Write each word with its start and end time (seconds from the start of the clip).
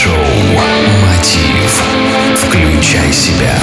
Майнд-шоу 0.00 0.16
«Мотив». 1.04 1.82
Включай 2.36 3.12
себя. 3.12 3.54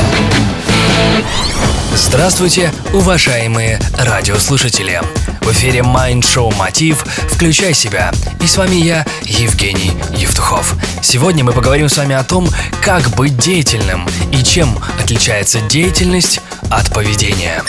Здравствуйте, 1.96 2.72
уважаемые 2.94 3.80
радиослушатели! 3.98 5.02
В 5.42 5.52
эфире 5.52 5.80
Mind 5.80 6.22
Show 6.22 6.54
Мотив 6.56 7.06
«Включай 7.32 7.74
себя» 7.74 8.12
и 8.42 8.46
с 8.46 8.58
вами 8.58 8.76
я, 8.76 9.06
Евгений 9.24 9.94
Евтухов. 10.16 10.76
Сегодня 11.02 11.44
мы 11.44 11.54
поговорим 11.54 11.90
с 11.90 11.98
вами 11.98 12.14
о 12.14 12.24
том, 12.24 12.48
как 12.84 13.10
быть 13.16 13.38
деятельным 13.38 14.08
и 14.32 14.44
чем 14.44 14.78
отличается 15.02 15.60
деятельность 15.62 16.42
от 16.70 16.94
поведения. 16.94 17.64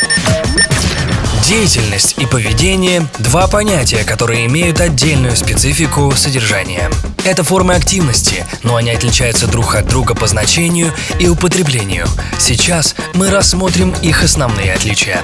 Деятельность 1.48 2.16
и 2.18 2.26
поведение– 2.26 3.08
два 3.20 3.48
понятия, 3.48 4.04
которые 4.04 4.44
имеют 4.44 4.82
отдельную 4.82 5.34
специфику 5.34 6.12
содержания. 6.14 6.90
Это 7.24 7.42
формы 7.42 7.74
активности, 7.74 8.44
но 8.64 8.76
они 8.76 8.90
отличаются 8.90 9.46
друг 9.46 9.74
от 9.74 9.86
друга 9.86 10.14
по 10.14 10.26
значению 10.26 10.92
и 11.18 11.26
употреблению. 11.26 12.06
Сейчас 12.38 12.94
мы 13.14 13.30
рассмотрим 13.30 13.94
их 14.02 14.22
основные 14.22 14.74
отличия. 14.74 15.22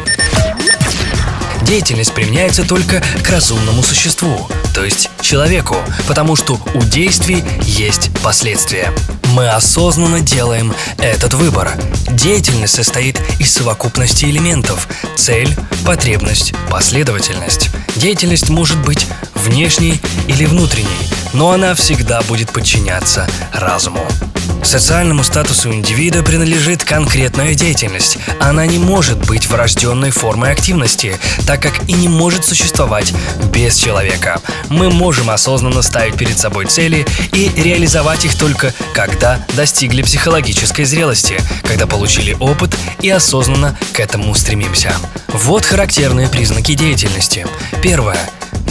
Деятельность 1.60 2.14
применяется 2.14 2.66
только 2.66 3.02
к 3.22 3.28
разумному 3.28 3.82
существу, 3.82 4.48
то 4.74 4.84
есть 4.84 5.08
человеку, 5.20 5.76
потому 6.08 6.34
что 6.34 6.60
у 6.74 6.82
действий 6.82 7.44
есть 7.62 8.10
последствия. 8.22 8.92
Мы 9.32 9.48
осознанно 9.48 10.20
делаем 10.20 10.74
этот 10.98 11.34
выбор. 11.34 11.70
Деятельность 12.10 12.74
состоит 12.74 13.20
из 13.38 13.52
совокупности 13.52 14.24
элементов– 14.24 14.88
цель, 15.16 15.48
потребность, 15.86 16.54
последовательность. 16.68 17.70
Деятельность 17.94 18.50
может 18.50 18.78
быть 18.84 19.06
внешней 19.34 20.00
или 20.26 20.44
внутренней, 20.44 20.88
но 21.32 21.52
она 21.52 21.74
всегда 21.74 22.20
будет 22.22 22.50
подчиняться 22.50 23.28
разуму. 23.52 24.04
Социальному 24.64 25.22
статусу 25.22 25.72
индивида 25.72 26.22
принадлежит 26.22 26.84
конкретная 26.84 27.54
деятельность. 27.54 28.18
Она 28.40 28.66
не 28.66 28.78
может 28.78 29.18
быть 29.26 29.46
врожденной 29.46 30.10
формой 30.10 30.50
активности, 30.50 31.16
так 31.46 31.60
как 31.60 31.88
и 31.88 31.92
не 31.92 32.08
может 32.08 32.44
существовать 32.44 33.12
без 33.52 33.76
человека. 33.76 34.40
Мы 34.70 34.90
можем 34.90 35.30
осознанно 35.30 35.82
ставить 35.82 36.16
перед 36.16 36.38
собой 36.38 36.66
цели 36.66 37.06
и 37.32 37.50
реализовать 37.56 38.24
их 38.24 38.34
только 38.36 38.72
когда 38.94 39.44
достигли 39.54 40.02
психологической 40.02 40.84
зрелости, 40.84 41.40
когда 41.62 41.86
получили 41.86 42.36
опыт 42.40 42.74
и 43.00 43.10
осознанно 43.10 43.78
к 43.92 44.00
этому 44.00 44.34
стремимся. 44.34 44.94
Вот 45.28 45.64
характерные 45.64 46.28
признаки 46.28 46.74
деятельности. 46.74 47.46
Первое 47.82 48.18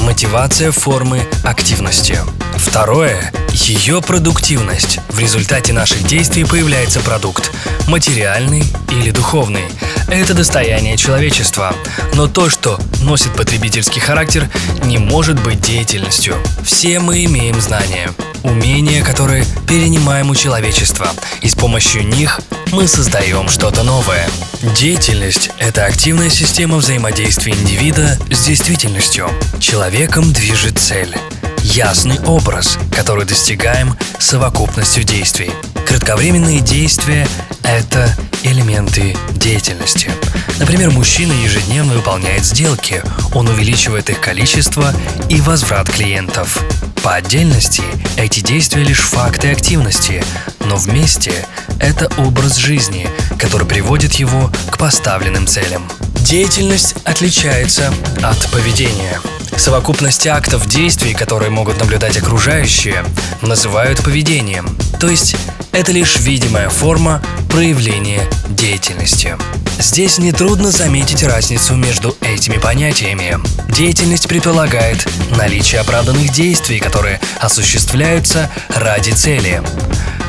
мотивация 0.04 0.72
формы 0.72 1.26
активности. 1.44 2.20
Второе– 2.58 3.32
ее 3.54 4.02
продуктивность. 4.02 5.00
В 5.10 5.20
результате 5.20 5.74
наших 5.74 6.06
действий 6.06 6.44
появляется 6.44 7.00
продукт– 7.00 7.52
материальный 7.88 8.64
или 8.92 9.12
духовный. 9.12 9.64
Это 10.10 10.34
достояние 10.34 10.98
человечества. 10.98 11.74
Но 12.14 12.28
то, 12.28 12.50
что 12.50 12.80
носит 13.02 13.34
потребительский 13.34 14.02
характер, 14.02 14.50
не 14.84 14.98
может 14.98 15.42
быть 15.42 15.62
деятельностью. 15.62 16.36
Все 16.64 17.00
мы 17.00 17.24
имеем 17.26 17.60
знания, 17.62 18.12
умения, 18.44 19.04
которые 19.04 19.46
перенимаем 19.68 20.30
у 20.30 20.36
человечества, 20.36 21.08
и 21.42 21.48
с 21.48 21.56
помощью 21.56 22.06
них 22.06 22.42
мы 22.74 22.88
создаем 22.88 23.50
что-то 23.50 23.84
новое. 23.84 24.28
Деятельность– 24.76 25.52
это 25.60 25.86
активная 25.86 26.30
система 26.30 26.78
взаимодействия 26.78 27.54
индивида 27.54 28.18
с 28.32 28.46
действительностью. 28.46 29.30
Человеком 29.60 30.34
движет 30.34 30.80
цель. 30.80 31.16
Ясный 31.62 32.20
образ, 32.26 32.80
который 32.92 33.26
достигаем 33.26 33.96
совокупностью 34.18 35.04
действий. 35.04 35.52
Кратковременные 35.88 36.62
действия– 36.62 37.28
это 37.64 38.10
элементы 38.42 39.16
деятельности. 39.34 40.10
Например, 40.58 40.90
мужчина 40.90 41.32
ежедневно 41.32 41.94
выполняет 41.94 42.44
сделки, 42.44 43.04
он 43.36 43.48
увеличивает 43.50 44.10
их 44.10 44.20
количество 44.20 44.92
и 45.30 45.40
возврат 45.42 45.90
клиентов. 45.92 46.64
По 47.04 47.16
отдельности 47.16 47.84
эти 48.16 48.40
действия 48.40 48.82
лишь 48.82 49.02
факты 49.02 49.52
активности, 49.52 50.24
но 50.62 50.78
вместе 50.78 51.34
это 51.78 52.10
образ 52.18 52.56
жизни, 52.56 53.10
который 53.38 53.68
приводит 53.68 54.14
его 54.14 54.50
к 54.72 54.78
поставленным 54.78 55.46
целям. 55.46 55.84
Деятельность 56.22 56.96
отличается 57.04 57.94
от 58.22 58.50
поведения. 58.52 59.20
Совокупность 59.58 60.26
актов 60.28 60.66
действий, 60.66 61.14
которые 61.14 61.52
могут 61.52 61.78
наблюдать 61.78 62.16
окружающие, 62.16 63.04
называют 63.42 64.02
поведением. 64.02 64.78
То 65.04 65.10
есть 65.10 65.36
это 65.74 65.92
лишь 65.92 66.16
видимая 66.20 66.70
форма 66.70 67.22
проявления 67.50 68.22
деятельности. 68.52 69.36
Здесь 69.78 70.18
нетрудно 70.18 70.72
заметить 70.72 71.24
разницу 71.24 71.76
между 71.76 72.16
этими 72.22 72.58
понятиями. 72.58 73.38
Деятельность 73.68 74.30
предполагает 74.30 75.06
наличие 75.36 75.82
оправданных 75.82 76.32
действий, 76.32 76.80
которые 76.80 77.20
осуществляются 77.42 78.50
ради 78.70 79.12
цели. 79.12 79.62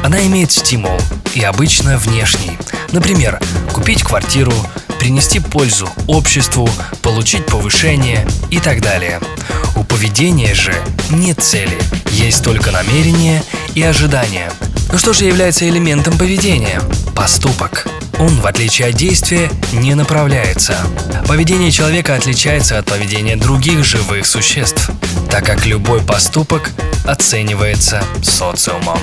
Она 0.03 0.27
имеет 0.27 0.51
стимул 0.51 1.01
и 1.35 1.43
обычно 1.45 1.97
внешний. 1.97 2.59
Например, 2.91 3.39
купить 3.73 4.03
квартиру, 4.03 4.53
принести 4.99 5.39
пользу 5.39 5.89
обществу, 6.09 6.69
получить 7.01 7.47
повышение 7.47 8.27
и 8.51 8.59
так 8.59 8.81
далее. 8.81 9.21
У 9.77 9.85
поведения 9.85 10.53
же 10.53 10.75
нет 11.11 11.41
цели, 11.41 11.79
есть 12.11 12.43
только 12.43 12.73
намерение 12.73 13.45
и 13.75 13.83
ожидание. 13.83 14.51
Но 14.93 14.99
что 14.99 15.13
же 15.13 15.25
является 15.25 15.69
элементом 15.69 16.17
поведения? 16.17 16.81
Поступок. 17.15 17.87
Он, 18.19 18.41
в 18.41 18.47
отличие 18.47 18.89
от 18.89 18.95
действия, 18.95 19.51
не 19.73 19.95
направляется. 19.95 20.77
Поведение 21.27 21.71
человека 21.71 22.15
отличается 22.15 22.79
от 22.79 22.87
поведения 22.87 23.37
других 23.37 23.85
живых 23.85 24.27
существ, 24.27 24.91
так 25.31 25.45
как 25.45 25.67
любой 25.67 26.01
поступок 26.01 26.71
оценивается 27.05 28.03
социумом. 28.23 28.99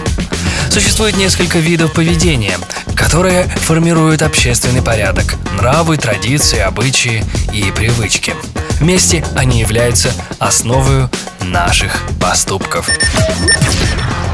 Существует 0.69 1.17
несколько 1.17 1.59
видов 1.59 1.91
поведения, 1.91 2.57
которые 2.95 3.43
формируют 3.43 4.21
общественный 4.21 4.81
порядок, 4.81 5.35
нравы, 5.57 5.97
традиции, 5.97 6.59
обычаи 6.59 7.25
и 7.53 7.71
привычки. 7.71 8.33
Вместе 8.79 9.25
они 9.35 9.59
являются 9.59 10.11
основой 10.39 11.09
наших 11.41 11.97
поступков. 12.19 12.89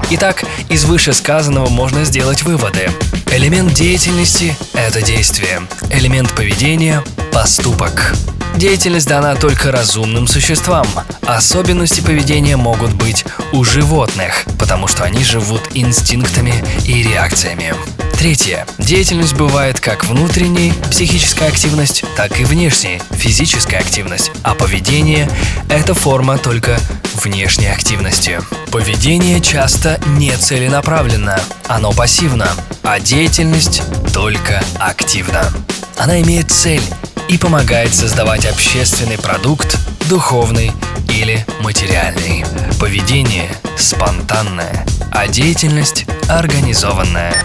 Итак, 0.09 0.45
из 0.69 0.85
вышесказанного 0.85 1.67
можно 1.67 2.05
сделать 2.05 2.43
выводы. 2.43 2.89
Элемент 3.29 3.73
деятельности– 3.73 4.55
это 4.73 5.01
действие. 5.01 5.63
Элемент 5.91 6.33
поведения– 6.33 7.03
поступок. 7.33 8.13
Деятельность 8.55 9.09
дана 9.09 9.35
только 9.35 9.69
разумным 9.69 10.25
существам. 10.25 10.87
Особенности 11.25 11.99
поведения 11.99 12.55
могут 12.55 12.93
быть 12.93 13.25
у 13.51 13.65
животных, 13.65 14.45
потому 14.57 14.87
что 14.87 15.03
они 15.03 15.25
живут 15.25 15.61
инстинктами 15.73 16.63
и 16.85 17.03
реакциями. 17.03 17.75
Третье. 18.17 18.65
Деятельность 18.79 19.35
бывает 19.35 19.79
как 19.79 20.03
внутренней, 20.05 20.73
психическая 20.89 21.49
активность, 21.49 22.03
так 22.15 22.39
и 22.39 22.45
внешней, 22.45 22.99
физическая 23.11 23.79
активность, 23.79 24.31
а 24.41 24.55
поведение– 24.55 25.29
это 25.69 25.93
форма 25.93 26.39
только 26.39 26.79
внешней 27.23 27.67
активности. 27.67 28.41
Поведение 28.71 29.39
часто 29.39 29.99
не 30.07 30.35
целенаправленно, 30.35 31.39
оно 31.67 31.91
пассивно, 31.91 32.49
а 32.81 32.99
деятельность 32.99 33.83
только 34.13 34.63
активна. 34.79 35.53
Она 35.97 36.19
имеет 36.21 36.51
цель 36.51 36.81
и 37.29 37.37
помогает 37.37 37.93
создавать 37.93 38.47
общественный 38.47 39.19
продукт, 39.19 39.77
духовный 40.09 40.71
или 41.13 41.45
материальный. 41.61 42.45
Поведение 42.79 43.51
спонтанное, 43.77 44.87
а 45.11 45.27
деятельность 45.27 46.05
организованная. 46.27 47.35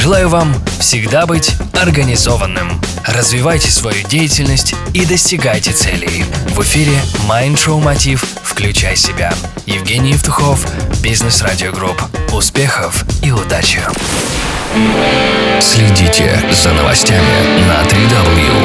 Желаю 0.00 0.30
вам 0.30 0.54
всегда 0.78 1.26
быть 1.26 1.52
организованным. 1.78 2.80
Развивайте 3.04 3.70
свою 3.70 4.02
деятельность 4.08 4.74
и 4.94 5.04
достигайте 5.04 5.72
целей. 5.72 6.24
В 6.48 6.62
эфире 6.62 6.98
Mind 7.28 7.56
Show 7.56 7.78
Мотив 7.82 8.24
«Включай 8.42 8.96
себя». 8.96 9.30
Евгений 9.66 10.12
Евтухов, 10.12 10.66
Бизнес 11.02 11.42
Радио 11.42 11.70
Групп. 11.70 12.00
Успехов 12.32 13.04
и 13.22 13.30
удачи! 13.30 13.82
Следите 15.60 16.40
за 16.50 16.72
новостями 16.72 17.66
на 17.68 17.82
3W 17.82 18.59